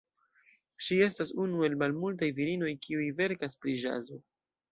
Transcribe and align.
Ŝi 0.85 0.95
estas 1.07 1.31
unu 1.43 1.67
el 1.67 1.75
malmultaj 1.83 2.31
virinoj, 2.41 2.73
kiuj 2.87 3.05
verkas 3.21 3.55
pri 3.63 3.77
ĵazo. 3.85 4.19